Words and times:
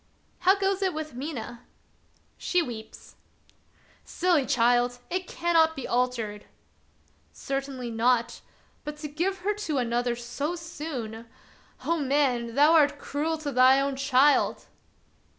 "How 0.49 0.55
goes 0.57 0.81
it 0.81 0.95
with 0.95 1.13
Mina 1.13 1.63
}""She 2.39 2.59
weeps."" 2.63 3.17
Silly 4.03 4.47
child! 4.47 4.97
it 5.11 5.27
cannot 5.27 5.75
be 5.75 5.87
altered!"" 5.87 6.45
Certainly 7.31 7.91
not; 7.91 8.41
but 8.83 8.97
to 8.97 9.07
give 9.07 9.41
her 9.45 9.53
to 9.53 9.77
another 9.77 10.15
so 10.15 10.55
soon. 10.55 11.27
Oh, 11.85 11.99
man! 11.99 12.55
thou 12.55 12.73
art 12.73 12.97
cruel 12.97 13.37
to 13.45 13.51
thy 13.51 13.79
own 13.79 13.95
child." 13.95 14.65